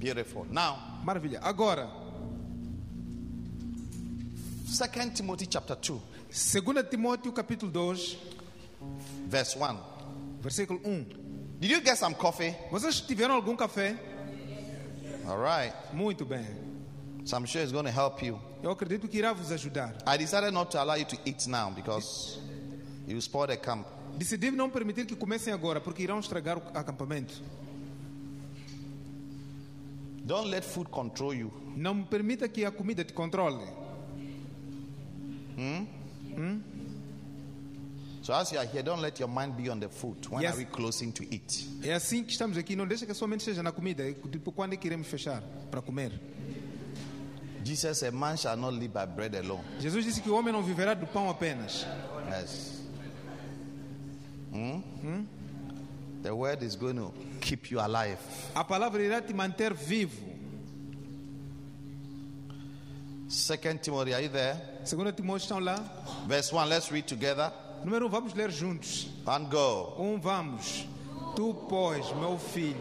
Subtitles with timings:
[0.00, 0.46] Beautiful.
[0.50, 1.40] Now, Maravilha.
[1.42, 1.86] Agora,
[4.66, 8.18] 2 Timothy chapter 2, 2 Timóteo capítulo 2,
[9.28, 9.78] verse 1.
[10.40, 11.04] versículo 1.
[11.60, 12.56] Did you get some coffee?
[12.70, 13.94] Vocês tiveram algum café?
[15.28, 15.74] All right.
[15.92, 16.46] Muito bem.
[17.24, 18.40] So I'm sure it's going to help you.
[18.62, 19.94] Eu acredito que irá vos ajudar.
[20.06, 22.38] I decided not to allow you to eat now because
[23.06, 23.86] you spoil the camp.
[24.16, 27.34] Decidi não permitir que comecem agora, porque irão estragar o acampamento.
[30.30, 31.50] Don't let food control you.
[31.76, 33.66] Não permita que a comida te controle.
[38.22, 40.24] So as you are here, don't let your mind be on the food.
[40.28, 40.54] When Yes.
[40.54, 41.66] are we closing to eat?
[41.82, 42.76] É assim que estamos aqui.
[42.76, 44.08] Não deixa que a sua mente esteja na comida.
[44.08, 46.12] É Tipo, quando é que iremos fechar para comer?
[47.64, 49.64] Jesus said, Man shall not live by bread alone.
[49.80, 51.84] Jesus disse que o homem não viverá do pão apenas.
[52.30, 52.82] Yes.
[54.52, 55.26] Hmm?
[56.22, 58.18] The word is going to keep you alive.
[58.54, 60.30] A palavra irá te manter vivo.
[63.28, 64.60] Second Timothy, are you there?
[64.84, 65.78] Segundo Timóteo estão lá.
[66.26, 67.52] Verse 1, let's read together.
[67.84, 69.08] Número 1, vamos ler juntos.
[69.26, 69.94] And go.
[69.98, 70.86] Um, vamos.
[71.36, 72.76] Tu, pois, meu filho,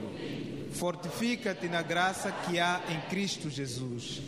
[0.74, 4.22] fortifica-te na graça que há em Cristo Jesus.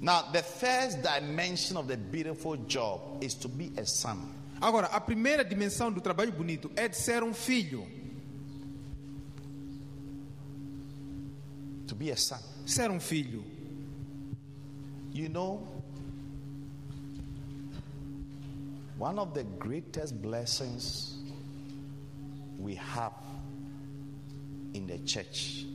[0.00, 4.30] Now, the first dimension of the beautiful job is to be a son.
[4.60, 7.86] Agora, a primeira dimensão do trabalho bonito é de ser um filho.
[11.88, 12.40] To be a son.
[12.66, 13.44] Ser um filho.
[15.12, 15.68] You know,
[18.98, 21.18] one of the greatest blessings
[22.58, 23.12] we have
[24.72, 25.66] in the church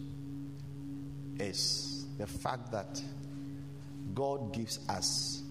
[1.40, 3.02] is the fact that
[4.14, 5.44] God gives us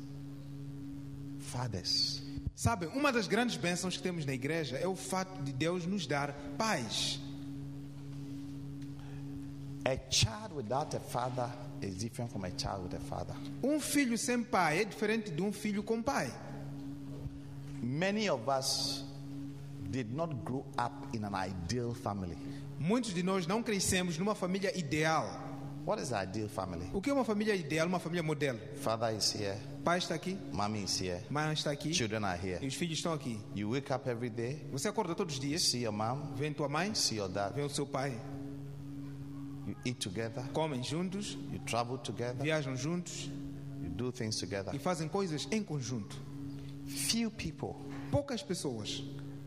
[1.39, 2.23] fathers.
[2.55, 6.07] Sabe, uma das grandes bênçãos que temos na igreja é o fato de Deus nos
[6.07, 7.21] dar pais.
[9.89, 11.51] A child without a father
[11.81, 13.35] is different from a child with a father.
[13.63, 16.31] Um filho sem pai é diferente de um filho com pai.
[17.83, 19.03] Many of us
[19.91, 22.37] did not grow up in an ideal family.
[22.79, 25.25] Muitos de nós não crescemos numa família ideal.
[25.87, 26.91] What is an ideal family?
[26.93, 28.59] O que é uma família ideal, uma família modelo?
[28.83, 32.51] Father is here, Pai está aqui, mommy is here, mãe está aqui children are e
[32.51, 32.67] here.
[32.67, 33.41] os filhos estão aqui.
[33.55, 36.69] You wake up every day, Você acorda todos os dias, see your mom, vê tua
[36.69, 38.21] mãe, see your dad, vê o seu pai,
[39.69, 43.31] you eat together, comem juntos, you travel together, viajam juntos
[43.83, 44.75] you do things together.
[44.75, 46.17] e fazem coisas em conjunto.
[46.87, 47.77] Few people
[48.11, 49.03] Poucas pessoas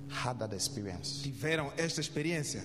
[0.09, 1.24] had that experience.
[1.24, 2.64] tiveram esta experiência.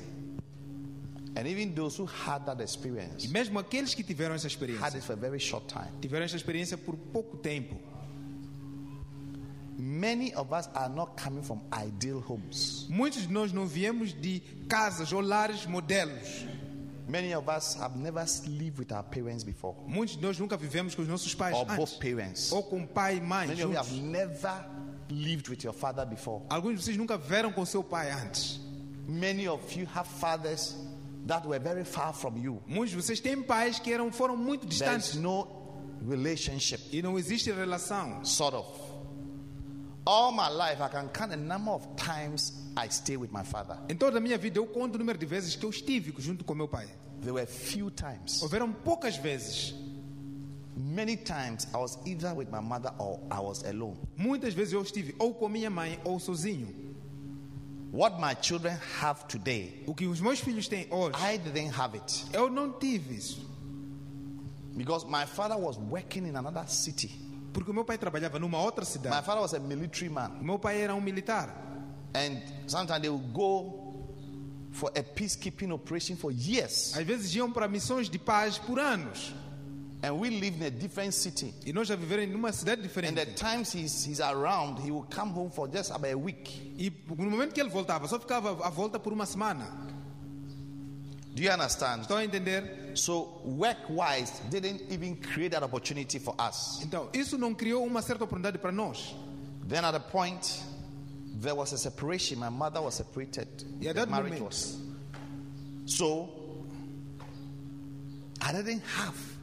[1.39, 4.97] And even those who had that E experience mesmo aqueles que tiveram essa had experiência,
[4.97, 5.91] it for a very short time.
[6.01, 7.77] tiveram esta experiência por pouco tempo.
[9.79, 12.87] Many of us are not coming from ideal homes.
[12.89, 16.47] Muitos de nós não viemos de casas ou lares modelos.
[17.09, 20.95] Many of us have never lived with our parents before, Muitos de nós nunca vivemos
[20.95, 21.95] com os nossos pais or both antes.
[21.99, 22.53] parents.
[22.53, 24.03] Ou com pai e mãe Many of you have juntos.
[24.11, 24.65] never
[25.09, 26.43] lived with your father before.
[26.51, 28.59] Alguns de vocês nunca viveram com seu pai antes.
[29.07, 30.75] Many of you have fathers
[31.29, 32.61] that were very far from you.
[32.67, 35.47] Muitos de vocês têm pais que eram, foram muito There is distantes no
[36.09, 38.25] relationship, e não existe relação.
[38.25, 38.67] sort of.
[40.07, 43.77] All my life, I can count the number of times I stay with my father.
[43.89, 46.45] Em toda a minha vida, eu conto o número de vezes que eu estive junto
[46.45, 46.87] com meu pai.
[47.23, 48.41] There were few times.
[48.43, 49.75] Houveram poucas vezes.
[50.77, 53.97] Many times I was either with my mother or I was alone.
[54.17, 56.69] Muitas vezes eu estive ou com minha mãe ou sozinho.
[57.93, 61.97] What my children have today, O que os meus filhos têm hoje, I didn't have
[61.97, 63.41] it eu não tive isso.
[64.77, 67.11] because my father was working in another city.
[67.57, 69.25] Porque o meu pai trabalhava numa outra My cidade.
[69.25, 71.49] father was a military O man, meu pai era um militar.
[72.15, 74.07] and sometimes they would go
[74.73, 76.95] for a peacekeeping operation for years.
[76.95, 79.33] Às vezes iam para missões de paz por anos.
[80.03, 81.55] And we live in a different city.
[81.65, 83.15] E nós já vivemos numa cidade And diferente.
[83.15, 86.75] the times he's, he's around, he will come home for just about a week.
[86.79, 89.96] E no momento que ele voltava, só ficava à volta por uma semana.
[91.37, 92.01] Do you understand?
[92.01, 92.97] Estão a entender?
[92.97, 96.81] So, work wise, didn't even create that opportunity for us.
[96.83, 99.15] Então, isso não criou uma certa oportunidade para nós.
[99.69, 100.63] Then, at a point,
[101.39, 102.39] there was a separation.
[102.39, 103.49] My mother was separated.
[103.79, 104.47] Yeah, the that marriage moment.
[104.47, 104.79] was.
[105.85, 106.31] So,
[108.41, 109.36] I didn't have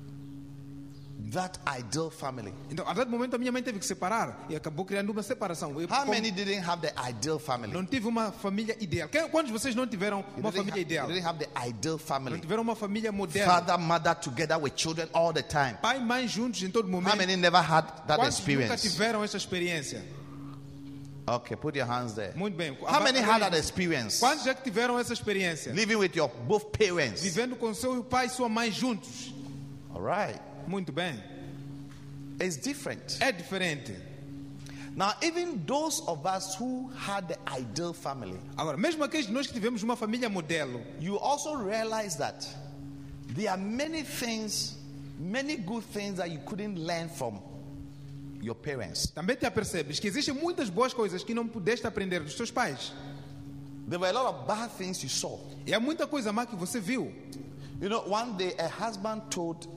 [1.32, 2.54] that ideal family.
[2.70, 5.80] Então, a dado momento, a minha mãe teve que separar e acabou criando uma separação.
[5.80, 7.74] Eu, How many didn't have the ideal family?
[7.74, 9.10] Não tive uma família ideal.
[9.32, 11.08] Quantos de vocês não tiveram uma família ideal?
[11.08, 12.40] you didn't have the ideal Não family.
[12.40, 13.50] tiveram uma família modelo.
[13.50, 15.76] Father, mother together with children all the time.
[15.82, 17.18] Pai e mãe juntos em todo How momento.
[17.18, 18.82] many never had that Quantos nunca experience?
[18.90, 20.04] tiveram essa experiência?
[21.26, 22.34] Okay, put your hands there.
[22.38, 22.78] Muito bem.
[22.82, 24.20] How many had that experience?
[24.20, 25.72] Quantos já que tiveram essa experiência?
[25.72, 27.22] Living with your both parents.
[27.22, 29.34] Vivendo com seu pai e sua mãe juntos.
[29.96, 30.38] All right.
[30.68, 31.22] Muito bem.
[32.42, 33.18] It's different.
[33.20, 33.96] É diferente.
[34.96, 39.48] Now, even those of us who had the ideal family, Agora, mesmo aqueles de nós
[39.48, 42.48] que tivemos uma família modelo, you also realize that
[43.30, 44.78] there are many things,
[45.18, 47.42] many good things that you couldn't learn from
[48.40, 49.08] your parents.
[49.08, 52.94] também te apercebes que existem muitas boas coisas que não pudeste aprender dos teus pais.
[53.90, 55.40] There were a lot of bad things you saw.
[55.66, 57.12] E há muita coisa má que você viu.
[57.82, 59.68] You know, one day a husband told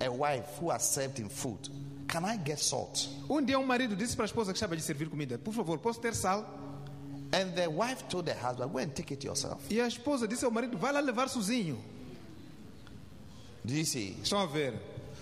[0.00, 1.68] a wife who served him food,
[2.08, 3.08] Can I get salt?
[3.28, 5.78] Um dia um marido disse para a esposa que estava de servir comida, por favor,
[5.78, 6.44] posso ter sal?
[7.32, 9.60] And the wife told the husband, Go and take it yourself.
[9.68, 11.78] E a esposa disse ao marido, vai lá levar sozinho.
[13.64, 14.16] Do you see?
[14.22, 14.74] Estão a ver?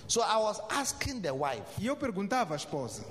[0.07, 3.05] So I was asking the wife, E eu perguntava à esposa,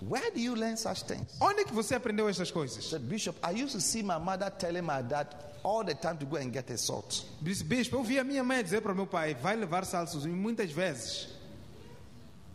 [0.00, 1.36] Where do you learn such things?
[1.40, 2.84] onde é que você aprendeu estas coisas?
[2.84, 5.26] Said, Bishop, I used to see my mother telling my dad
[5.64, 7.24] all the time to go and get a salt.
[7.42, 10.06] Disse, bispo, eu vi a minha mãe dizer para o meu pai, vai levar sal
[10.06, 11.28] sozinho muitas vezes.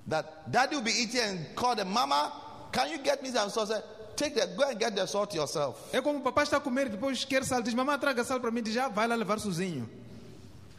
[0.08, 2.32] That daddy will be eating and call the mama,
[2.72, 3.70] Can you get me some salt?
[4.16, 5.92] Take the go and get the salt yourself.
[5.92, 8.52] É como o papai está a comer depois quer sal, diz, mamãe traga sal para
[8.52, 9.90] mim, diz, já vai lá levar sozinho.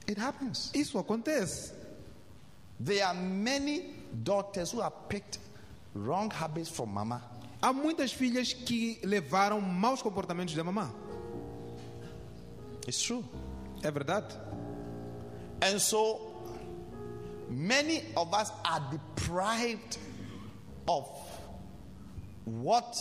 [0.09, 0.71] It happens.
[0.75, 1.73] Isso acontece.
[2.85, 5.39] There are many daughters who have picked
[5.95, 7.23] wrong habits from mama.
[7.63, 10.91] Há muitas filhas que levaram maus comportamentos da mamã.
[12.87, 13.25] It's true.
[13.83, 14.35] É verdade?
[15.63, 16.21] And so
[17.49, 19.99] many of us are deprived
[20.87, 21.09] of
[22.45, 22.95] what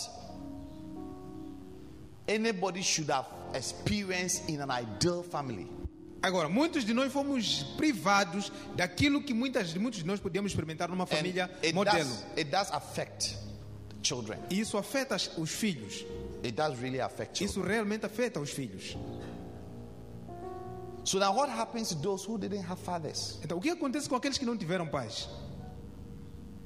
[2.28, 5.68] anybody should have experienced in an ideal family.
[6.24, 11.06] Agora, muitos de nós fomos privados daquilo que muitas, muitos de nós podíamos experimentar numa
[11.06, 11.98] família it modelo.
[11.98, 13.38] does, it does affect
[14.02, 14.40] children.
[14.50, 16.06] E isso afeta os filhos.
[16.42, 17.52] It does really affect children.
[17.52, 18.96] Isso realmente afeta os filhos.
[21.04, 23.38] So now what happens to those who didn't have fathers?
[23.44, 25.28] Então, o que acontece com aqueles que não tiveram pais?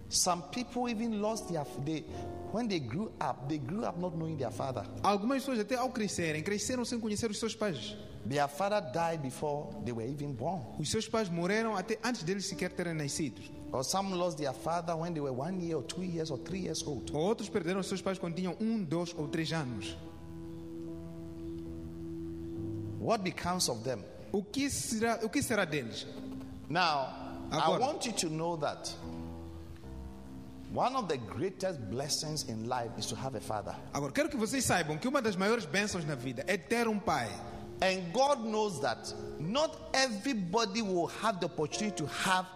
[0.07, 2.05] Some people even lost their they
[2.53, 4.83] when they grew up, they grew up not knowing their father.
[5.01, 7.97] Algumas pessoas até ao crescerem, cresceram sem conhecer os seus pais.
[8.25, 10.61] Their father died before they were even born.
[10.79, 13.41] Os seus pais morreram até antes deles sequer terem nascido.
[13.71, 16.61] Or some lost their father when they were one year or two years or three
[16.61, 17.11] years old.
[17.13, 19.95] Ou outros perderam seus pais quando tinham um, dois ou três anos.
[22.99, 24.03] What becomes of them?
[24.31, 26.05] O que será, o que será deles?
[26.69, 27.07] Now,
[27.51, 27.79] I Agora.
[27.79, 28.93] want you to know that
[30.73, 33.73] one of the greatest blessings in life is to have a father.
[33.93, 36.99] Agora, quero que vocês saibam que uma das maiores bênçãos na vida é ter um
[36.99, 37.29] pai.
[37.81, 42.47] And God knows that not everybody will have the opportunity to have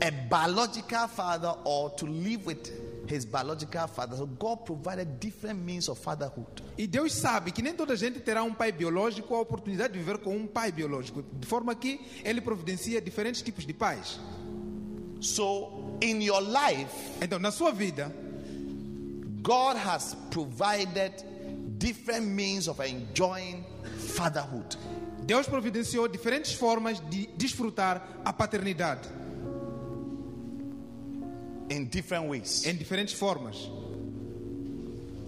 [0.00, 2.70] a biological father or to live with
[3.08, 4.16] his biological father.
[4.16, 6.62] So God provided different means of fatherhood.
[6.76, 9.98] E Deus sabe que nem toda gente terá um pai biológico ou a oportunidade de
[9.98, 11.22] viver com um pai biológico.
[11.22, 14.20] De forma que Ele providencia diferentes tipos de pais.
[15.20, 18.12] So in your life, Então, na sua vida,
[19.42, 21.12] God has provided
[21.78, 23.64] different means of enjoying
[24.18, 24.76] fatherhood.
[25.24, 29.08] Deus providenciou diferentes formas de desfrutar a paternidade.
[31.70, 32.64] in different ways.
[32.66, 33.68] Em diferentes formas.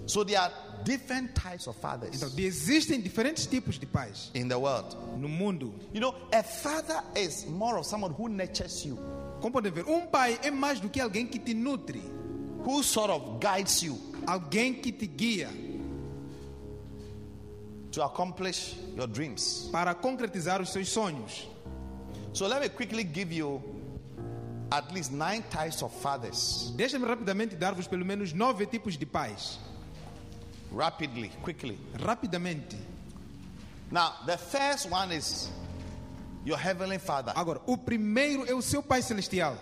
[0.07, 0.51] So there are
[0.85, 4.97] different types of fathers Então, existem diferentes tipos de pais in the world.
[5.19, 5.73] no mundo.
[5.93, 8.99] You know, a father is more of someone who nurtures you,
[9.41, 12.03] Como podem ver, um pai é mais do que alguém que te nutre,
[12.65, 15.49] who sort of guides you alguém que te guia
[17.93, 19.69] to accomplish your dreams.
[19.73, 21.49] para concretizar os seus sonhos.
[22.33, 23.61] So let me quickly give you
[24.71, 26.73] at least nine types of fathers.
[26.77, 29.59] Deixa-me rapidamente dar-vos pelo menos nove tipos de pais.
[30.73, 31.79] Rapidly, quickly.
[31.99, 32.77] Rapidamente.
[33.91, 35.51] Now, the first one is
[36.45, 37.33] your heavenly father.
[37.35, 39.57] Agora, o primeiro é o seu pai celestial.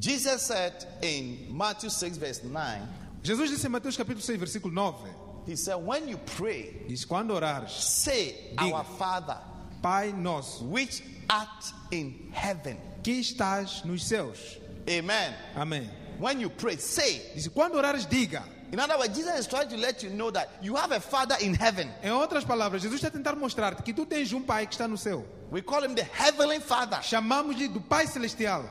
[0.00, 0.72] Jesus said
[1.02, 2.82] in Matthew 6, verse 9,
[3.22, 5.08] Jesus disse em Mateus capítulo 6, versículo 9:
[5.46, 8.72] He said, When you pray, Diz: Quando orares, say, Diga.
[8.72, 9.36] Our Father,
[9.82, 12.76] Pai nosso, which art in heaven.
[13.02, 14.58] que estás nos céus.
[14.88, 15.34] Amen.
[15.56, 15.88] Amém.
[16.18, 17.22] When you pray, say.
[17.34, 18.42] Diz: Quando orares, diga.
[18.72, 21.34] In other words, Jesus is trying to let you know that you have a Father
[21.40, 21.90] in heaven.
[22.04, 24.96] Em outras palavras, Jesus está tentar mostrar-te que tu tens um pai que está no
[24.96, 25.24] céu.
[25.50, 26.98] We call him the Heavenly Father.
[26.98, 28.64] Chamamos-lhe do Pai Celestial.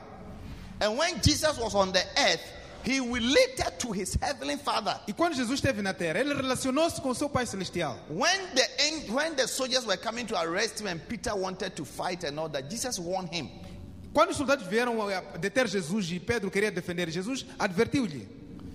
[0.80, 2.40] And when Jesus was on the earth,
[2.84, 4.98] he related to his Heavenly Father.
[5.06, 7.96] E quando Jesus esteve na terra, ele relacionou-se com seu Pai Celestial.
[8.08, 12.24] When the, when the soldiers were coming to arrest him and Peter wanted to fight
[12.24, 13.48] and all that, Jesus warned him.
[14.12, 14.96] Quando os soldados vieram
[15.38, 18.26] deter Jesus e Pedro queria defender Jesus, advertiu-lhe: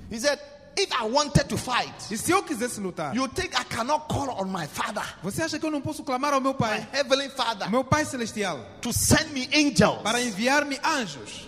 [0.09, 0.39] He said,
[0.77, 4.29] if I wanted to fight, E se eu quisesse lutar, you think I cannot call
[4.29, 7.29] on my father, você acha que eu não posso clamar ao meu my pai, heavenly
[7.29, 10.01] father, meu pai celestial, to send me angels?
[10.03, 11.47] para enviar-me anjos?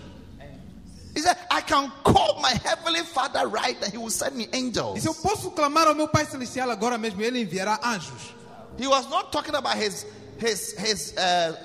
[1.18, 4.56] He said, I can call my heavenly father right and he will send me E
[4.56, 5.02] angels.
[5.02, 8.34] se eu posso clamar ao meu pai celestial agora mesmo, ele enviará anjos.
[8.78, 10.06] He was not talking about his
[10.38, 11.56] his his uh,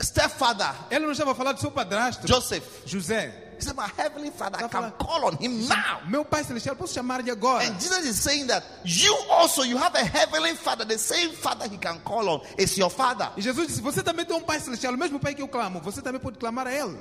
[0.00, 2.62] stepfather Ele não estava falar do seu padrasto, Joseph.
[2.86, 3.32] José.
[3.58, 6.00] He said, My heavenly father, I can falando- call on him now.
[6.08, 7.64] Meu pai celestial, posso chamar de agora?
[7.64, 11.68] And Jesus is saying that you also you have a heavenly father, the same father
[11.68, 13.30] he can call on is your father.
[13.36, 15.80] E Jesus disse: Você também tem um pai celestial, o mesmo pai que eu clamo,
[15.80, 16.98] você também pode clamar a ele.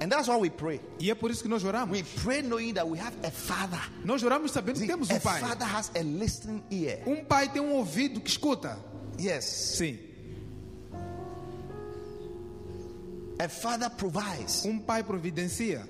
[0.00, 0.80] And that's why we pray.
[1.00, 1.90] E é por isso que nós oramos.
[1.90, 3.80] We pray knowing that we have a father.
[4.04, 5.40] Nós oramos sabendo que temos a um pai.
[5.40, 7.02] father has a listening ear.
[7.06, 8.78] Um pai tem um ouvido que escuta.
[9.18, 9.44] Yes.
[9.44, 9.98] Sim.
[13.40, 14.64] A father provides.
[14.64, 15.88] Um pai providencia.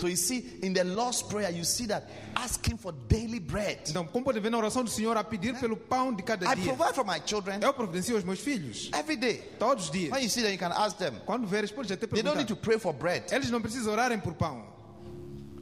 [0.00, 2.04] So you see, in the Lord's Prayer, you see that
[2.34, 3.80] asking for daily bread.
[3.88, 6.56] Então, como pode ver na oração do Senhor, a pedir pelo pão de cada I
[6.56, 6.72] dia.
[6.74, 8.90] provide for my children Eu providencio aos meus filhos.
[8.94, 9.42] every day.
[9.58, 10.10] Todos os dias.
[10.10, 11.14] When you see them, you can ask them.
[11.26, 12.62] Quando veres, podes até They don't need to perguntar.
[12.64, 13.24] pray for bread.
[13.30, 14.64] Eles não precisam orarem por pão.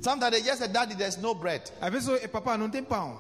[0.01, 1.63] Sometimes they just say, Daddy, there's no bread.
[1.81, 3.19] Às vezes, "Eh, papá, não tem pão.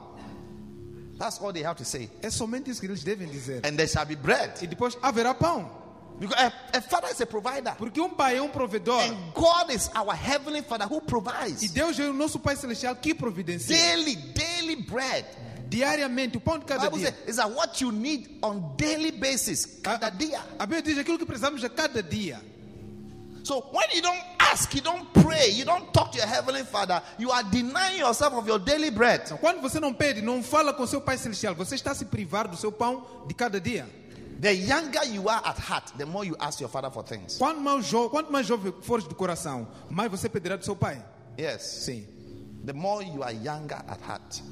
[1.19, 2.09] That's all they have to say.
[2.23, 3.67] É somente isso que eles devem dizer.
[3.67, 4.63] And there shall be bread.
[4.63, 5.69] E depois haverá pão.
[6.19, 7.75] Because a, a father is a provider.
[7.79, 9.01] Porque um pai é um provedor.
[9.01, 12.97] And God is our heavenly father who E provides Deus é o nosso Pai Celestial
[12.97, 13.77] que providencia.
[13.77, 15.25] daily, daily bread.
[15.69, 17.13] Diariamente, o pão de cada Bible dia.
[17.13, 19.67] says, is that what you need on daily basis?
[19.83, 20.41] Cada dia.
[20.59, 22.41] A Bíblia diz aquilo que precisamos a cada dia.
[23.45, 27.01] So when you don't ask, you don't pray, you don't talk to your heavenly father,
[27.19, 29.23] you are denying yourself of your daily bread.
[29.41, 32.49] Quando você não pede, não fala com seu Pai Celestial, você está a se privar
[32.49, 33.87] do seu pão de cada dia.
[34.41, 37.37] The younger you are at heart, the more you ask your father for things.
[37.39, 41.05] Quanto mais, jo quanto mais jovem fores do coração, mais você pedirá do seu pai.
[41.39, 41.63] Yes.
[41.63, 42.07] Sim.
[42.65, 44.43] The more you are younger at heart,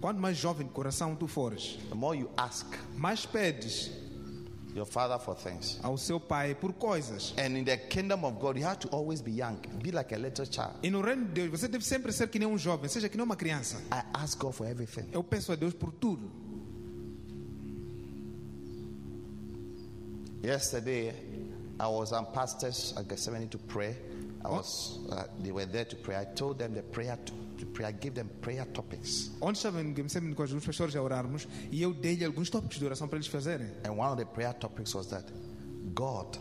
[0.00, 2.66] Quanto mais jovem de coração tu fores, the more you ask
[2.96, 3.90] mais pedes
[4.74, 5.80] your father for things.
[5.82, 7.32] ao seu pai por coisas.
[7.38, 10.18] And in the kingdom of God, you have to always be young, be like a
[10.18, 10.74] little child.
[10.82, 13.16] E no reino de Deus, você deve sempre ser que nem um jovem, seja que
[13.16, 13.78] nem uma criança.
[13.90, 15.08] I ask God for everything.
[15.12, 16.30] Eu peço a Deus por tudo.
[20.46, 21.12] Yesterday,
[21.80, 23.96] I was on pastors at Gethsemane to pray.
[24.44, 26.16] I was, uh, they were there to pray.
[26.16, 27.32] I told them the prayer to.
[27.84, 29.32] I gave them prayer topics.
[29.42, 33.08] Estava em Gemsemane com alguns pastores a orarmos e eu dei-lhe alguns tópicos de oração
[33.08, 33.66] para eles fazerem.
[33.84, 35.24] And one of the prayer topics was that
[35.92, 36.36] God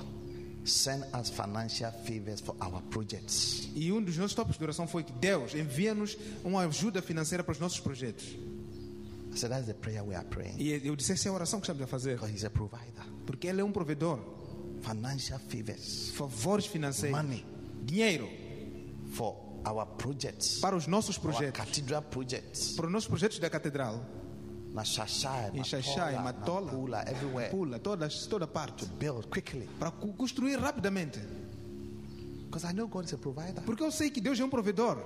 [0.66, 3.70] send us financial favors for our projects.
[3.74, 7.54] E um dos nossos tópicos de oração foi que Deus envia-nos uma ajuda financeira para
[7.54, 8.38] os nossos projetos.
[9.34, 10.58] Said, that's the prayer we are praying.
[10.60, 12.14] E eu disse, essa é a oração que estamos a fazer.
[12.14, 13.15] Because He's a provider.
[13.26, 14.20] Porque Ele é um provedor.
[14.82, 17.18] Financial favors, Favores financeiros.
[17.18, 17.44] money
[17.84, 18.28] Dinheiro
[19.14, 21.58] for our projects, para os nossos our projetos.
[21.60, 22.74] cathedral projects.
[22.76, 24.00] Para os nossos projetos da catedral.
[24.74, 27.50] Na Shashai, Em Xaixai, Matola, Matola, Pula, everywhere.
[27.50, 28.86] Pula, todas, toda parte.
[29.00, 29.68] Build quickly.
[29.80, 31.20] Para construir rapidamente.
[32.46, 33.62] Because I know God is a provider.
[33.64, 34.98] Porque eu sei que Deus é um provedor.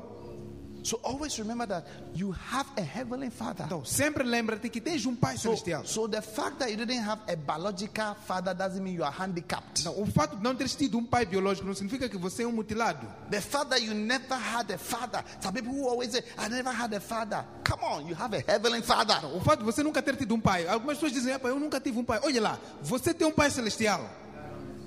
[0.84, 3.66] So always remember that you have a heavenly father.
[3.66, 5.86] Então, sempre lembra-te que tens um Pai So, celestial.
[5.86, 9.82] so the fact that you didn't have a biological father doesn't mean you are handicapped.
[9.82, 12.48] Então, o fato de não teres tido um pai biológico não significa que você é
[12.48, 13.06] um mutilado.
[13.30, 15.24] The fact that you never had a father.
[15.42, 17.44] Some people who always say, I never had a father.
[17.64, 19.20] Come on, you have a heavenly father.
[19.36, 20.68] O fato de você nunca ter tido um pai.
[20.68, 22.20] Algumas pessoas dizem, "Epa, eu nunca tive um pai.
[22.24, 24.10] Olha lá, você tem um pai celestial.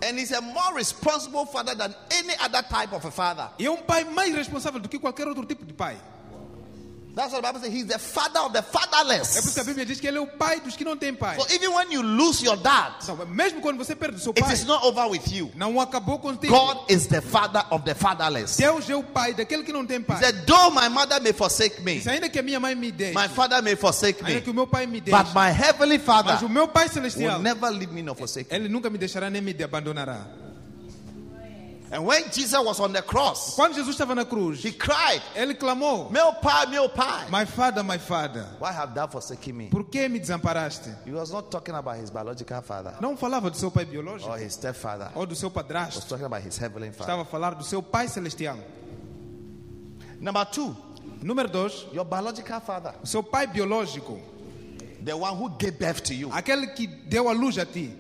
[0.03, 3.49] And he's a more responsible father than any other type of a father.
[3.59, 5.97] E é um pai mais responsável do que qualquer outro tipo de pai.
[7.15, 7.73] That's what the Bible says.
[7.75, 9.65] He's the father of the É por isso que a fatherless.
[9.67, 11.37] Bíblia diz que ele é o pai dos que não têm pai.
[11.39, 14.55] So even when you lose your dad, Então, mesmo quando você perde seu it pai,
[14.55, 15.51] is not over with you.
[15.55, 16.53] não acabou contigo.
[16.55, 18.59] God is the father of the fatherless.
[18.59, 20.19] He Deus é o pai daquele que não tem pai.
[20.21, 23.15] said, Though my mother may forsake me, Diz, ainda que a minha mãe me deixe,
[23.15, 25.99] my father may forsake ainda me, que o meu pai me deixe, but my heavenly
[25.99, 28.57] father mas o meu pai will celestial, never leave me nor forsake me.
[28.57, 30.52] ele nunca me deixará nem me abandonará.
[31.93, 35.55] And when Jesus was on the cross, Quando Jesus estava na cruz, he cried, ele
[35.55, 39.69] clamou: Meu pai, meu pai, My father, my father, why have thou forsaken me?
[39.69, 40.89] por que me desamparaste?
[41.05, 44.39] He was not talking about his biological father Não falava do seu pai biológico or
[44.39, 45.11] his stepfather.
[45.13, 46.09] He ou do seu was padrasto.
[46.09, 47.13] talking about his heavenly father.
[47.13, 48.57] Estava a falar do seu pai celestial.
[50.19, 50.75] Number two,
[51.23, 54.19] Número dois, your biological father, o seu pai biológico,
[55.05, 57.95] the one who gave birth to you, aquele que deu a luz a ti,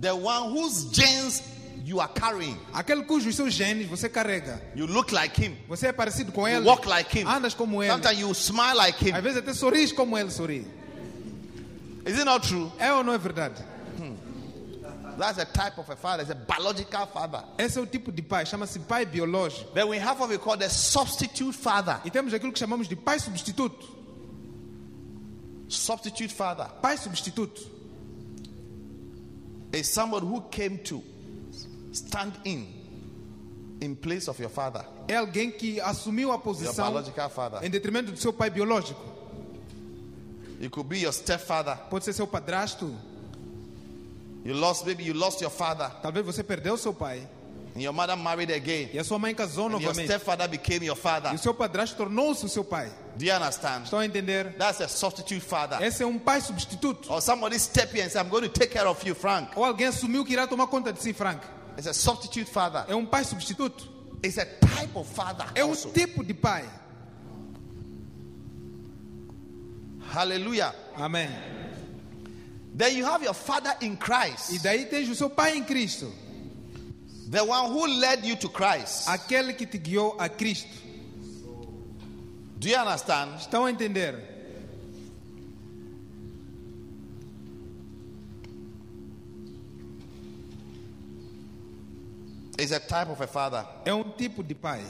[0.00, 1.42] the one whose genes
[1.88, 2.56] you are carrying.
[2.72, 4.60] aquele cujos seus genes você carrega.
[4.74, 7.82] You look like him, Você é parecido com you ele, walk like him, andas como
[7.82, 7.90] ele.
[7.92, 9.22] sometimes you smile like Às him.
[9.22, 10.66] vezes até sorris como ele sorri.
[12.06, 12.70] Is it not true?
[12.78, 13.62] É ou não é verdade?
[15.18, 16.22] That's a type of a father.
[16.22, 17.42] It's a biological father.
[17.58, 19.72] Esse é o tipo de pai, chama-se pai biológico.
[19.74, 22.00] Then we have what we call the substitute father.
[22.04, 23.96] E temos aquilo que chamamos de pai substituto.
[25.68, 27.60] Substitute father Pai substituto
[29.72, 31.02] is somebody who came to
[31.98, 32.66] stand in
[33.80, 37.64] in place of your father, é alguém que assumiu a your posição biological father.
[37.64, 39.00] em detrimento do seu pai biológico.
[40.60, 41.76] It could be your stepfather.
[41.88, 42.92] Pode ser seu padrasto,
[44.44, 47.26] You lost, you lost your father, talvez você perdeu seu pai
[47.76, 50.06] and your mother married again, e a sua mãe casou and your novamente.
[50.08, 51.34] stepfather became your E father.
[51.34, 52.90] o seu padrasto tornou-se o seu pai.
[53.16, 53.84] Do you understand?
[53.84, 54.54] Estão a entender?
[54.56, 55.80] That's a substitute father.
[55.82, 57.12] Esse é um pai substituto.
[57.12, 59.50] Or somebody step in and say, I'm going to take care of you, Frank.
[59.56, 61.40] Ou alguém assumiu que irá tomar conta de si, Frank.
[61.78, 62.84] It's a substitute father.
[62.88, 63.88] É um pai substituto.
[64.20, 65.46] It's a type of father.
[65.54, 65.90] É um also.
[65.90, 66.68] tipo de pai.
[70.12, 70.74] Hallelujah.
[70.96, 71.28] Amém.
[72.74, 76.12] Then you have your father in E Christ, daí tens o seu pai em Cristo.
[77.30, 79.06] the one who led you to Christ.
[79.06, 80.68] Aquele que te guiou a Cristo.
[82.58, 83.36] Do you understand?
[83.38, 84.37] Estão a entender?
[92.58, 94.82] It's a type of a father, É um tipo de pai.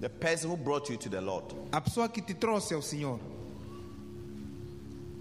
[0.00, 1.44] the person who brought you to the Lord.
[1.72, 3.18] A pessoa que te trouxe ao Senhor.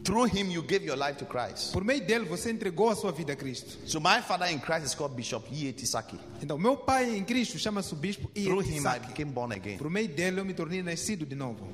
[0.04, 1.74] Through him, you gave your life to Christ.
[1.74, 3.78] Por meio dele, você entregou a sua vida a Cristo.
[3.86, 5.86] So my father in Christ is called Bishop E.A.T.
[5.86, 6.18] Saki.
[6.42, 9.78] Então, meu pai em Cristo chama-se bispo Through him, I became born again.
[9.78, 11.68] Por meio dele, eu me tornei nascido de novo.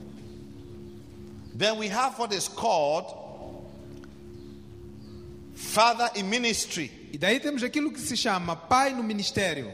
[1.55, 3.05] Then we have what is called
[5.53, 9.71] father in ministry, E daí temos aquilo que se chama pai no ministério.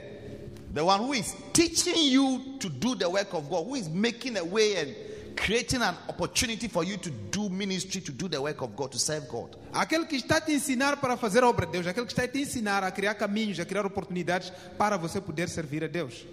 [0.73, 4.37] the one who is teaching you to do the work of God, who is making
[4.37, 4.95] a way and
[5.35, 8.99] creating an opportunity for you to do ministry, to do the work of God, to
[8.99, 9.55] serve God.
[9.73, 11.87] Aquele que está a te ensinar para fazer a obra de Deus.
[11.87, 15.49] Aquele que está a te ensinar a criar caminhos, a criar oportunidades para você poder
[15.49, 16.25] servir a Deus.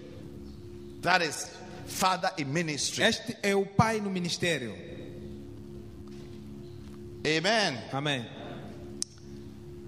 [1.02, 1.48] That is
[1.86, 3.04] father in ministry.
[3.04, 4.74] Este é o pai no ministério.
[7.24, 7.78] Amen.
[7.92, 8.35] Amém.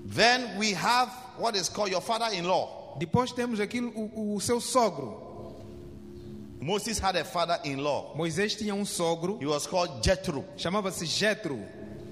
[0.09, 2.97] Then we have what is called your father in law.
[2.99, 5.27] Depois temos aquilo, o, o seu sogro.
[6.61, 8.14] Moses had a father in law.
[8.16, 10.44] Moisés tinha um sogro, He was called Jethro.
[10.57, 11.62] chamava-se Jetro.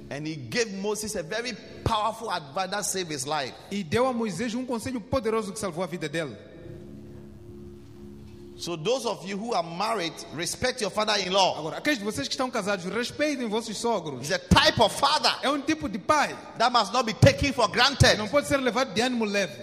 [0.09, 3.53] And he gave Moses a very powerful advice that saved his life.
[3.73, 6.37] E deu a Moisés um conselho poderoso que salvou a vida dele.
[8.59, 11.59] So, those of you who are married, respect your father in law.
[11.59, 14.23] Agora, aqueles de vocês que estão casados, respeitem vossos sogros.
[14.23, 16.35] He's a type of father É um tipo de pai.
[16.59, 18.17] that must not be taken for granted.
[18.17, 19.61] Não pode ser levado de ânimo leve.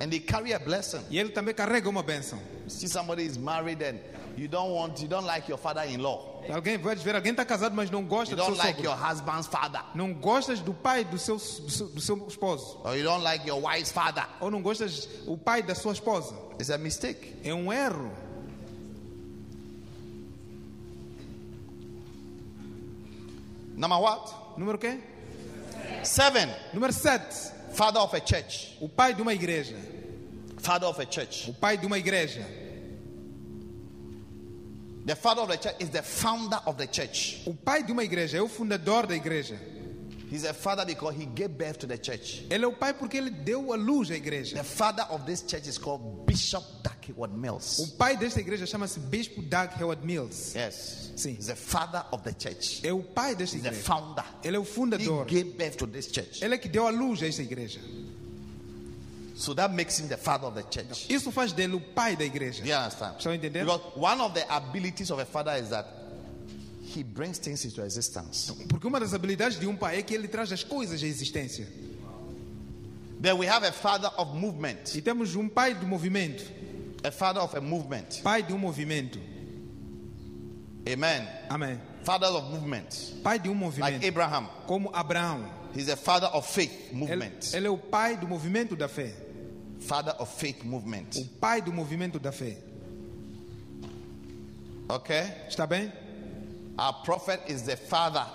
[0.00, 1.00] And they carry a blessing.
[1.10, 2.38] E ele também carrega uma bênção.
[2.68, 3.98] See, somebody is married and
[4.38, 6.42] you don't want, you don't like your father in law.
[6.48, 8.90] Alguém vai ver, alguém está casado, mas não gosta You do seu don't like sogro.
[8.90, 9.80] your husband's father.
[9.94, 12.80] Não gostas do pai do seu, do seu, do seu esposo.
[12.84, 14.24] Or you don't like your wife's father.
[14.40, 16.34] Ou não gostas o pai da sua esposa.
[16.54, 17.34] It's a mistake.
[17.44, 18.10] É um erro.
[23.76, 24.34] Number what?
[24.56, 24.98] Número quê?
[26.02, 26.48] Seven.
[26.72, 27.52] Número 7.
[27.74, 28.76] Father of a church.
[28.80, 29.76] O pai de uma igreja.
[30.58, 31.50] Father of a church.
[31.50, 32.44] O pai de uma igreja.
[35.08, 37.40] The father of the church is the founder of the church.
[37.46, 39.58] O pai de uma igreja é o fundador da igreja.
[40.30, 42.44] He's a father because he gave birth to the church.
[42.50, 44.54] Ele é o pai porque ele deu a luz à igreja.
[44.56, 47.80] The father of this church is called Bishop Duckworth Mills.
[47.80, 50.54] O pai desta igreja chama-se Bispo Doug Howard Mills.
[50.54, 51.12] Yes.
[51.16, 51.36] Sim.
[51.38, 52.82] He's the father of the church.
[52.86, 53.82] É o pai desta He's the igreja.
[53.86, 54.24] founder.
[54.44, 55.24] Ele é o He fundador.
[55.24, 56.44] gave birth to this church.
[56.44, 57.80] Ele é que deu a luz a esta igreja.
[59.38, 61.06] So that makes him the father of the church.
[61.08, 62.60] Isso faz dele o pai da igreja.
[62.60, 63.16] Do you understand?
[63.18, 63.64] Estão a entender?
[63.64, 65.86] Because one of the abilities of a father is that
[66.92, 68.50] he brings things into existence.
[68.68, 71.68] Porque uma das habilidades de um pai é que ele traz as coisas à existência.
[73.20, 74.94] Then we have a father of movement.
[74.96, 76.42] E temos um pai do movimento.
[77.04, 78.20] A father of a movement.
[78.24, 79.20] Pai de um movimento.
[80.92, 81.28] Amen.
[81.48, 81.80] Amém.
[82.02, 83.22] Father of movement.
[83.22, 84.04] Pai de um Like movimento.
[84.06, 84.48] Abraham.
[84.66, 85.44] Como Abraão.
[85.76, 87.52] He's a father of faith Ele, movement.
[87.52, 89.12] ele é o pai do movimento da fé.
[89.80, 91.16] Father of faith movement.
[91.18, 92.56] O pai do movimento da fé.
[94.90, 95.30] Okay?
[95.48, 95.92] Está bem?
[96.78, 98.26] Our prophet is the father.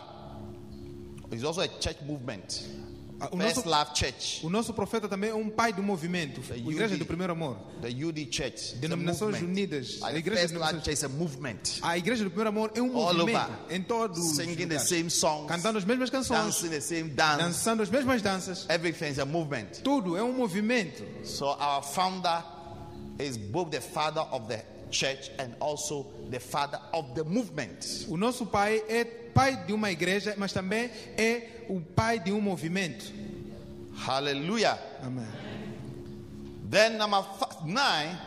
[1.31, 2.67] He's also a church movement.
[3.31, 3.63] O nosso,
[4.43, 6.41] o nosso profeta também é um pai do movimento.
[6.41, 7.57] The A Igreja do Primeiro Amor.
[7.81, 8.75] The UD Church.
[8.75, 9.41] Denominações.
[9.41, 9.99] Unidas.
[10.01, 10.43] A Igreja
[11.81, 15.47] a Igreja do Primeiro Amor é um movimento em todos os Singing the same songs.
[15.47, 17.37] Cantando as mesmas canções, Dancing the same dance.
[17.37, 18.67] dançando as mesmas danças.
[18.69, 19.81] Everything is a movement.
[19.83, 21.03] Tudo é um movimento.
[21.23, 22.43] So our founder
[23.19, 28.07] is both the father of the church and also the father of the movement.
[28.07, 32.39] O nosso pai é pai de uma igreja, mas também é o pai de um
[32.41, 33.05] movimento.
[34.05, 34.77] Hallelujah.
[35.01, 35.25] Amém.
[36.69, 37.23] Then, number
[37.65, 38.17] nine,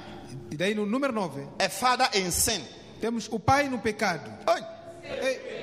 [0.50, 2.62] E daí no número 9, a father in sin.
[3.00, 4.30] temos o pai no pecado.
[4.48, 4.62] Oi.
[5.04, 5.56] Ei,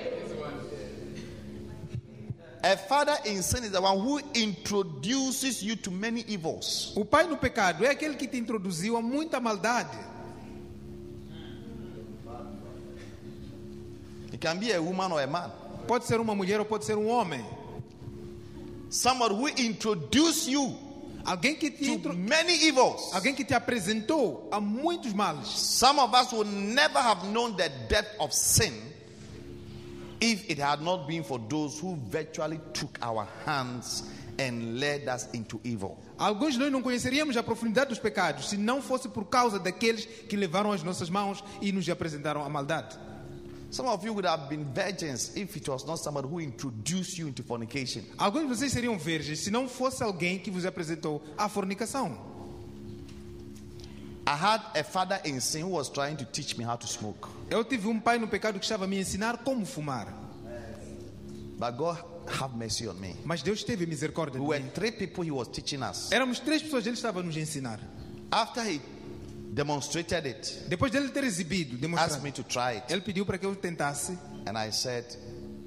[2.63, 6.93] A father in sin is the one who introduces you to many evils.
[6.95, 9.97] O pai no pecado é aquele que te introduziu a muita maldade.
[14.43, 15.49] Can be a woman or a man.
[15.87, 17.43] Pode ser uma mulher ou pode ser um homem.
[18.89, 20.77] Somebody who introduced you
[21.25, 23.13] Alguém que te, to many evils.
[23.13, 25.47] Alguém que te apresentou a muitos males.
[25.47, 28.73] Some of us will never have known the depth of sin
[30.19, 34.03] if it had not been for those who virtually took our hands
[34.37, 35.97] and led us into evil.
[36.17, 40.05] Alguns de nós não conheceríamos a profundidade dos pecados se não fosse por causa daqueles
[40.05, 42.97] que levaram as nossas mãos e nos apresentaram a maldade.
[43.73, 47.25] Some of you would have been virgins if it was not somebody who introduced you
[47.27, 48.03] into fornication.
[48.19, 52.15] Alguns de vocês seriam virgens se não fosse alguém que vos apresentou a fornicação.
[54.27, 57.27] I had a father in sin who was trying to teach me how to smoke.
[57.49, 60.07] Eu tive um pai no pecado que estava a me ensinar como fumar.
[61.57, 61.97] But God
[62.39, 63.15] have mercy on me.
[63.25, 64.69] Mas Deus teve misericórdia We de were mim.
[64.69, 66.11] three people he was teaching us.
[66.11, 67.79] Éramos três pessoas, ele estava nos ensinar.
[68.31, 68.79] After he
[69.53, 72.91] demonstrated it, Depois dele ter exibido, asked demonstrado, me to try it.
[72.91, 74.17] ele pediu para que eu tentasse.
[74.45, 75.05] And I said,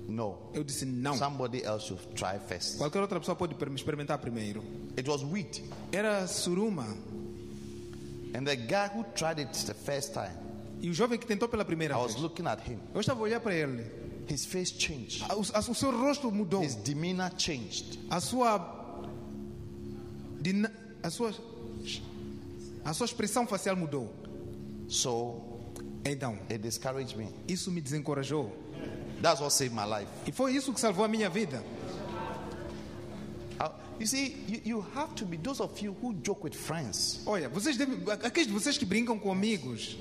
[0.09, 0.51] No.
[0.55, 1.17] Eu disse não.
[1.17, 2.79] Somebody else should try first.
[2.79, 4.63] Qualquer outra pessoa pode per- experimentar primeiro.
[4.97, 5.63] It was wheat.
[5.93, 6.85] Era suruma.
[8.35, 10.31] And the guy who tried it the first time,
[10.81, 12.13] E o jovem que tentou pela primeira I vez.
[12.13, 12.79] was looking at him.
[12.95, 13.83] Eu estava a olhar para ele.
[14.29, 15.25] His face changed.
[15.33, 16.63] O, o seu rosto mudou.
[16.63, 17.99] His demeanor changed.
[18.11, 18.59] A sua.
[20.41, 20.71] dina-
[21.03, 21.33] A sua.
[22.87, 24.11] A sua expressão facial mudou.
[24.89, 25.43] So
[26.05, 27.29] Então, it discouraged me.
[27.49, 28.53] isso me desencorajou.
[29.21, 30.09] That's what saved my life.
[30.27, 31.63] E foi isso que salvou a minha vida.
[33.61, 37.23] Uh, You see, you, you have to be those of you who joke with friends.
[37.27, 37.99] Olha, vocês devem.
[38.23, 39.97] Aqueles de vocês que brincam com amigos.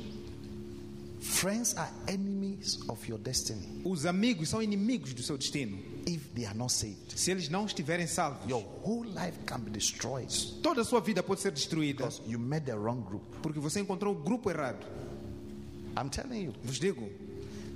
[1.25, 5.77] Friends are enemies of your destiny Os amigos são inimigos do seu destino.
[6.05, 7.17] if they are not saved.
[7.17, 10.29] Se eles não estiverem salvos, Your whole life can be destroyed
[10.61, 12.05] toda a sua vida pode ser destruída.
[12.05, 13.23] because you met the wrong group.
[13.41, 14.85] Porque você encontrou o grupo errado.
[15.97, 17.09] I'm telling you, Vos digo,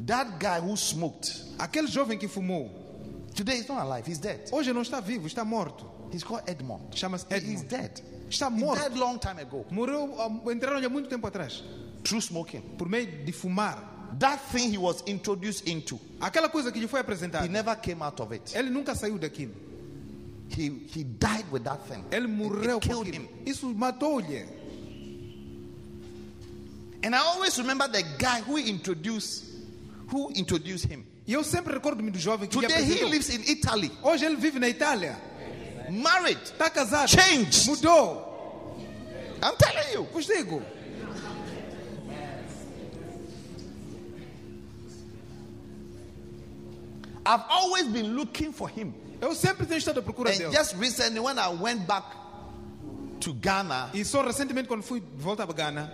[0.06, 2.70] that guy who smoked aquele jovem que fumou,
[3.36, 4.08] today is not alive.
[4.10, 4.48] He's dead.
[4.52, 5.86] hoje não está vivo, está morto.
[6.14, 6.96] He's called Edmond.
[6.98, 7.68] Chama-se He- He's Edmond.
[7.70, 8.04] dead.
[8.30, 8.82] Está He morto.
[8.84, 11.64] died long time ago Morreu, ah, entraram há muito tempo atrás.
[12.10, 12.62] Through smoking.
[12.78, 13.78] Por meio de fumar.
[14.19, 18.02] That thing he was introduced into, Aquela coisa que lhe foi he apresentada, never came
[18.02, 18.54] out of it.
[18.56, 19.54] ele nunca saiu daquilo.
[20.50, 22.04] He he died with that thing.
[22.12, 23.28] Ele It- morreu it killed him.
[23.45, 24.45] Isso matou-lhe.
[27.04, 29.45] And I always remember the guy who introduced
[30.12, 31.06] who introduced him.
[31.28, 34.60] E eu sempre recordo-me do jovem que Today he lives in Italy, Hoje ele vive
[34.60, 35.15] na Itália.
[35.91, 36.39] married.
[36.43, 37.08] Está casado.
[37.10, 37.67] Changed.
[37.69, 38.26] Mudou.
[39.41, 40.08] I'm telling you.
[40.12, 40.62] Vos digo.
[47.30, 48.94] I've always been looking for him.
[49.22, 50.52] Eu sempre tenho estado à procura And dele.
[50.56, 52.06] just recently, when I went back
[53.22, 55.92] to Ghana, E só recentemente, quando fui de volta a Ghana,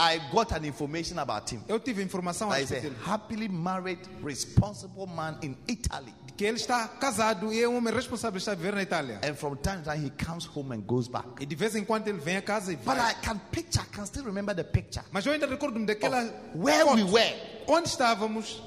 [0.00, 1.60] I got an information about him.
[1.68, 3.04] eu tive informação a That he's respeito a dele.
[3.10, 6.14] happily married, responsible man in Italy.
[6.36, 9.20] Que ele está casado e é um homem responsável, está a viver na Itália.
[9.24, 11.26] And from time to time, he comes home and goes back.
[11.40, 13.10] E de vez em quando ele vem a casa e But vai.
[13.10, 15.04] I can picture, I can still remember the picture.
[15.10, 16.22] Mas eu ainda recordo-me daquela.
[16.54, 17.34] Where we were.
[17.66, 18.62] Onde estávamos.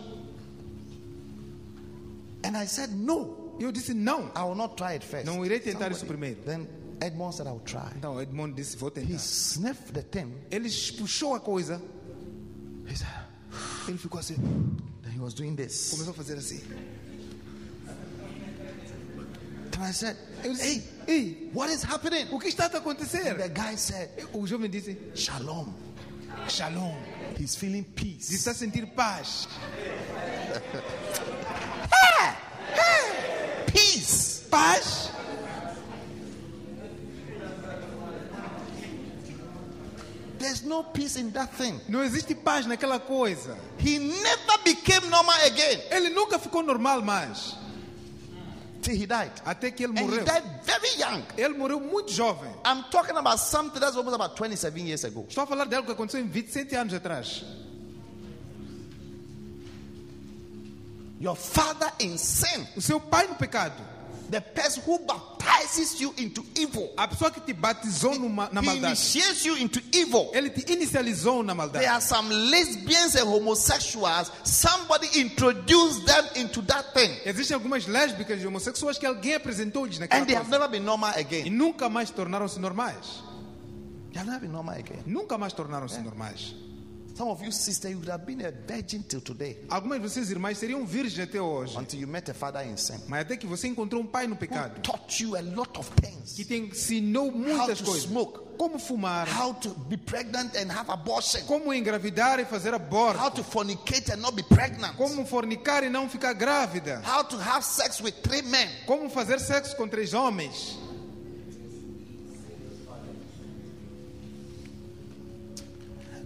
[2.43, 4.32] And I said, No, E eu disse não.
[4.36, 5.25] I will not try it first.
[5.25, 6.41] Não irei tentar isso Somebody- primeiro.
[6.43, 6.67] Then
[7.01, 7.91] Edmond said, I will try.
[7.95, 9.19] Então Edmond disse: vou He tentar.
[9.19, 10.34] sniffed the thing.
[10.49, 11.82] Ele puxou a coisa.
[12.88, 13.08] He said,
[13.88, 14.36] Ele ficou assim.
[15.04, 15.91] then he was doing this.
[15.91, 16.62] Começou a fazer assim.
[19.73, 22.27] And I said, Eu Hey, disse: Ei, what is happening?
[22.32, 23.49] o que está a And the acontecer?
[23.49, 25.73] guy said, O jovem disse: Shalom.
[26.47, 26.95] Shalom.
[27.39, 28.32] He's feeling peace.
[28.34, 29.47] está a sentir paz.
[34.51, 35.09] Paz?
[40.37, 41.79] There's no peace in that thing.
[41.87, 43.55] Não existe paz naquela coisa.
[43.77, 47.55] He never became normal again Ele nunca ficou normal mais.
[48.81, 49.31] till he died.
[49.45, 50.25] Até que ele And he morreu.
[50.25, 51.23] died very young.
[51.37, 52.49] Ele morreu muito jovem.
[52.65, 55.25] I'm talking about something that's almost about 27 years ago.
[55.29, 57.43] Estou a falar de algo que aconteceu em 27 anos atrás.
[61.19, 63.79] Your father in sin, O seu pai no pecado.
[64.31, 66.89] The person who baptizes you into evil.
[66.97, 70.31] A pessoa que te batizou numa, na He maldade, initiates you into evil.
[70.33, 71.85] ele te inicializou na There maldade.
[71.85, 74.31] are some lesbians and homosexuals.
[74.43, 77.11] Somebody introduced them into that thing.
[77.25, 80.59] Existem algumas lésbicas e homossexuais que alguém apresentou-lhes naquela And they have coisa.
[80.59, 81.49] never been normal E again.
[81.49, 83.21] nunca mais tornaram-se normais.
[84.13, 85.03] They have never been normal again.
[85.05, 86.55] Nunca mais tornaram-se normais.
[87.15, 90.32] Some of you sisters, you would have been a virgin till today Algumas de vocês
[90.32, 91.78] irmãs seriam virgens até hoje.
[91.78, 93.00] until you met a father in sin.
[93.08, 94.82] Mas até que você encontrou um pai no Who pecado.
[94.82, 96.36] taught you a lot of Que things.
[96.47, 98.04] te ensinou muitas to coisas.
[98.10, 98.52] smoke.
[98.58, 99.28] Como fumar.
[99.28, 101.41] How to be pregnant and have abortion.
[101.47, 103.19] Como engravidar e fazer aborto.
[103.19, 104.95] How to fornicate and not be pregnant.
[104.97, 107.02] Como fornicar e não ficar grávida.
[107.06, 108.67] How to have sex with three men.
[108.86, 110.78] Como fazer sexo com três homens.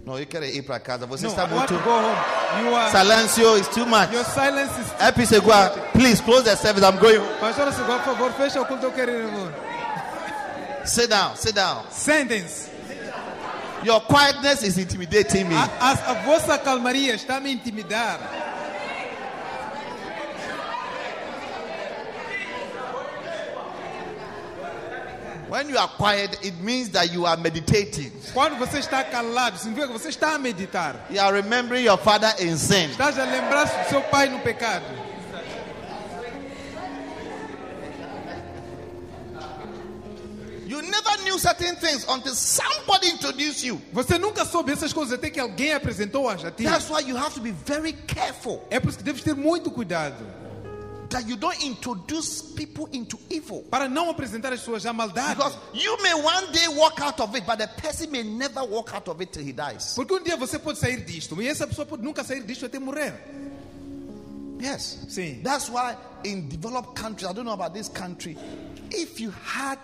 [0.06, 1.04] No, you querem ir para casa.
[1.04, 1.74] Você No, está I muito.
[1.74, 4.12] are, Silêncio is too much.
[4.12, 4.92] your silence is...
[5.00, 6.84] Happy Segua, please close the service.
[6.84, 7.28] I'm going home.
[7.40, 9.52] Pastor Segua, por favor, fecha o culto, eu quero ir embora.
[10.84, 11.82] Sit down, sit down.
[11.90, 12.70] Sentem-se.
[13.82, 15.56] Your quietness is intimidating me.
[15.56, 18.20] A, a, a vossa calmaria está me intimidar.
[25.48, 28.10] When you are quiet, it means that you are meditating.
[28.32, 31.06] Quando você está calado, significa que você está a meditar.
[31.08, 32.90] You are remembering your father in sin.
[32.90, 34.84] Estás a lembrar-se do seu pai no pecado.
[40.66, 43.80] You never knew certain things until somebody introduced you.
[43.92, 46.64] Você nunca soube essas coisas até que alguém apresentou-as a ti.
[46.64, 49.70] That's why you have to be very careful É por isso que deves ter muito
[49.70, 50.45] cuidado
[51.10, 53.62] that you don't introduce people into evil.
[53.70, 55.36] para não apresentar as pessoas à maldade.
[55.36, 58.94] Because you may one day walk out of it, but the person may never walk
[58.94, 59.94] out of it till he dies.
[59.94, 62.78] Porque um dia você pode sair disto, e essa pessoa pode nunca sair disto até
[62.78, 63.14] morrer.
[64.60, 65.06] Yes.
[65.08, 65.42] Sim.
[65.42, 68.36] That's why in developed countries, I don't know about this country,
[68.90, 69.78] if you had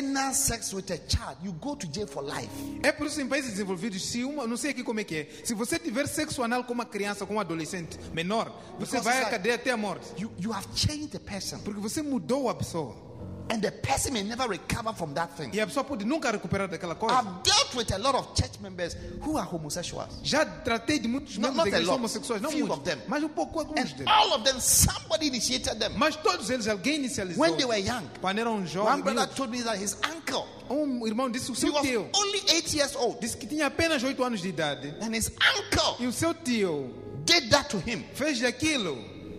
[0.00, 2.50] anal sex with a child, you go to jail for life.
[2.82, 5.28] É por isso em países desenvolvidos, se uma, não sei aqui como é que é,
[5.44, 9.22] se você tiver sexo anal com uma criança, com um adolescente menor, você Because vai
[9.22, 10.06] à cadeia até a morte.
[10.20, 13.09] You, you have changed the person, Porque você mudou a pessoa.
[13.50, 15.50] And the person may never recover from that thing.
[15.52, 17.16] E a pessoa pode nunca recuperar daquela coisa.
[17.18, 20.20] I've dealt with a lot of church members who are homosexuals.
[20.22, 21.98] Já tratei de muitos Not- membros not da igreja a lot.
[22.00, 22.98] homossexuais, não Few muitos, of them.
[23.08, 24.06] mas um pouco alguns And deles.
[24.06, 25.92] all of them, somebody initiated them.
[25.96, 27.40] Mas todos eles, alguém inicializou.
[27.40, 31.28] When they were young, Quando eram one brother told me that his uncle, um irmão
[31.30, 34.22] disse o he seu was tio, only eight years old, disse que tinha apenas 8
[34.22, 34.94] anos de idade.
[35.00, 38.04] and his uncle E o seu tio did that to him.
[38.14, 38.96] fez aquilo.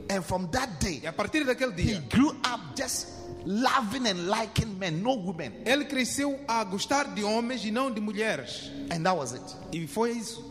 [0.09, 3.07] And from that day, E a partir daquele he grew up just
[3.45, 5.51] loving and liking men, no women.
[5.65, 8.69] ele cresceu a gostar de homens e não de mulheres.
[8.91, 9.43] And that was it.
[9.73, 10.49] E foi isso.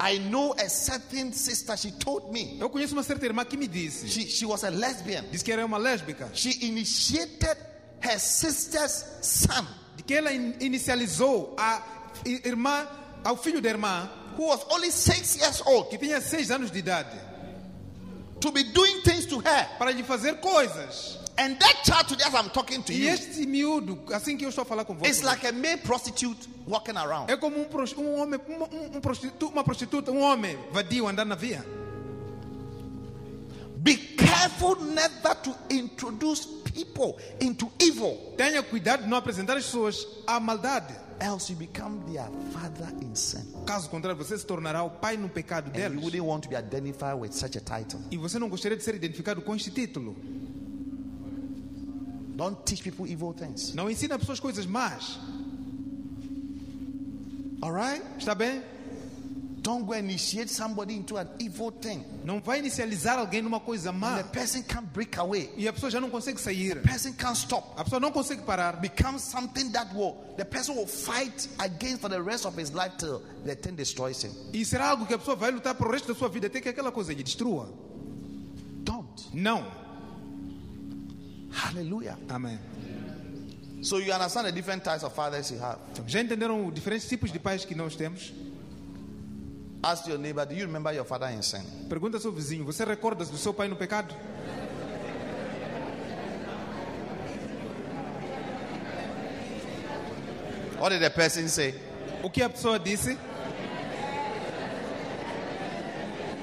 [0.00, 3.68] I know a certain sister, she told me, Eu conheço uma certa irmã que me
[3.68, 5.24] disse, she, she was a lesbian.
[5.30, 7.56] disse que era uma lésbica, She initiated
[8.00, 9.64] her sister's son,
[9.96, 11.82] de que ela in- inicializou a
[12.24, 12.86] irmã,
[13.22, 16.78] ao filho da irmã, who was only six years old, que tinha 6 anos de
[16.78, 17.16] idade,
[18.40, 19.68] to be doing things to her.
[19.78, 21.18] para lhe fazer coisas.
[21.44, 24.48] And that child, today, as I'm talking to E you, este miúdo, assim que eu
[24.50, 27.28] estou a falar com você, like a male prostitute walking around.
[27.30, 27.66] é como um,
[27.98, 31.64] um homem, um, um- um prostitu- uma prostituta, um homem vadio andando na via.
[33.78, 40.06] Be careful never to introduce people into evil, Tenha cuidado de não apresentar as pessoas
[40.26, 40.94] à maldade.
[41.18, 43.44] else you become their father in sin.
[43.66, 46.04] Caso contrário, você se tornará o pai no pecado And you deles.
[46.04, 48.00] wouldn't want to be identified with such a title.
[48.10, 50.16] E você não gostaria de ser identificado com este título.
[52.36, 53.74] Don't teach people evil things.
[53.74, 55.18] Não ensina pessoas coisas más.
[57.60, 58.02] All right?
[58.18, 58.62] Está bem?
[59.62, 62.04] Don't go initiate somebody into an evil thing.
[62.24, 64.16] Não vai inicializar alguém numa coisa And má.
[64.16, 65.50] the person can't break away.
[65.56, 66.74] E a pessoa já não consegue sair.
[66.74, 67.68] The person can't stop.
[67.76, 68.80] A pessoa não consegue parar.
[68.80, 72.96] Becomes something that will the person will fight against for the rest of his life
[72.98, 74.32] till the thing destroys him.
[74.52, 76.68] E será algo que a pessoa vai lutar pro resto da sua vida até que
[76.68, 77.68] aquela coisa lhe destrua.
[78.82, 79.28] Don't.
[79.32, 79.64] Não.
[81.52, 82.18] Hallelujah.
[82.28, 82.58] Amém.
[83.82, 85.78] So you understand the different types of fathers you have.
[86.06, 88.32] Já entenderam os diferentes tipos de pais que nós temos?
[89.82, 91.62] Ask your neighbor, do you remember your father in sin?
[91.88, 94.14] Pergunta ao seu vizinho: Você recorda-se do seu pai no pecado?
[100.78, 101.74] What did the person say?
[102.22, 103.18] O que a pessoa disse?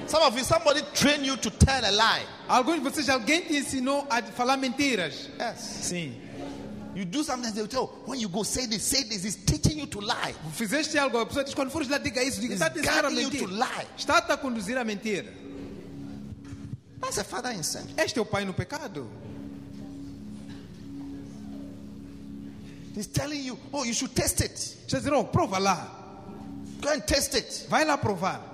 [0.06, 2.26] Some of you, somebody trained you to tell a lie.
[2.50, 5.30] Alguns de vocês, alguém te ensinou a falar mentiras?
[5.38, 5.60] Yes.
[5.60, 6.20] Sim.
[6.96, 9.78] You do something they tell, oh, when you go say this, say this, it's teaching
[9.78, 10.34] you to lie.
[10.54, 13.10] Fizeste algo, a pessoa diz, quando fores lá, diga isso, diga, isso, está-te a a
[13.10, 13.48] mentir.
[13.96, 15.32] Está a conduzir a mentira?
[17.00, 17.86] That's a father in sin.
[17.96, 19.08] Este é o pai no pecado.
[22.96, 24.54] He's telling you, oh, you should test it.
[24.54, 25.88] Está dizendo, oh, prova lá.
[26.80, 27.66] Go and test it.
[27.68, 28.49] Vai lá provar.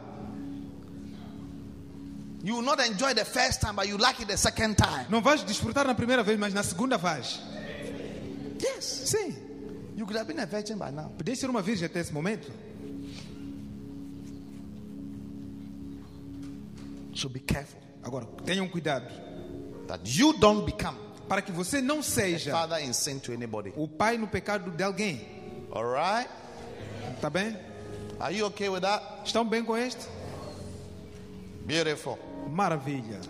[2.46, 5.06] You will not enjoy the first time, but you like it the second time.
[5.10, 7.40] Não vais desfrutar na primeira vez, mas na segunda vais.
[8.62, 8.84] Yes.
[8.84, 9.34] Sim.
[9.96, 11.10] You could have been a virgin by now.
[11.18, 12.48] Podia ser uma virgem até esse momento.
[17.16, 19.10] So be careful Agora, tenham cuidado.
[19.88, 20.96] that you don't become
[21.28, 23.72] Para que você não seja father in sin to anybody.
[23.76, 25.66] o pai no pecado de alguém.
[25.72, 26.30] All right?
[27.20, 27.56] Tá bem?
[28.20, 29.04] Are you okay with that?
[29.24, 30.06] Estão bem com este?
[31.66, 32.16] Beautiful.
[32.50, 33.20] Maravilha.